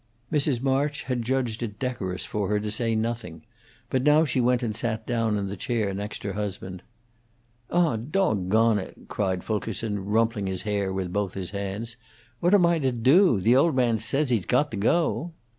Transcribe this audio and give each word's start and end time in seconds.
Mrs. 0.33 0.63
March 0.63 1.03
had 1.03 1.21
judged 1.21 1.61
it 1.61 1.77
decorous 1.77 2.25
for 2.25 2.47
her 2.49 2.59
to 2.59 2.71
say 2.71 2.95
nothing, 2.95 3.43
but 3.91 3.99
she 4.27 4.39
now 4.39 4.45
went 4.47 4.63
and 4.63 4.75
sat 4.75 5.05
down 5.05 5.37
in 5.37 5.45
the 5.45 5.55
chair 5.55 5.93
next 5.93 6.23
her 6.23 6.33
husband. 6.33 6.81
"Ah, 7.69 7.97
dog 7.97 8.51
on 8.55 8.79
it!" 8.79 8.95
cried 9.09 9.43
Fulkerson, 9.43 10.03
rumpling 10.05 10.47
his 10.47 10.63
hair 10.63 10.91
with 10.91 11.13
both 11.13 11.35
his 11.35 11.51
hands. 11.51 11.97
"What 12.39 12.55
am 12.55 12.65
I 12.65 12.79
to 12.79 12.91
do? 12.91 13.39
The 13.39 13.55
old 13.55 13.75
man 13.75 13.99
says 13.99 14.31
he's 14.31 14.47
got 14.47 14.71
to 14.71 14.77
go." 14.77 15.33